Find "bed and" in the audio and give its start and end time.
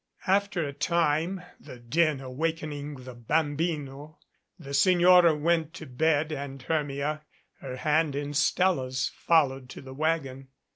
5.85-6.59